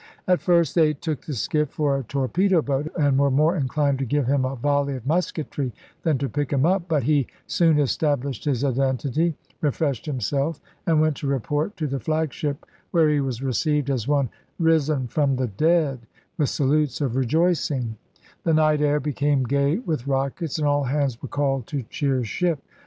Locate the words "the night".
18.43-18.81